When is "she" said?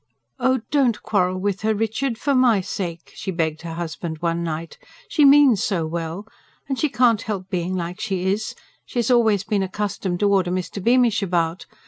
3.13-3.29, 5.07-5.23, 6.79-6.89, 8.01-8.25, 8.83-8.97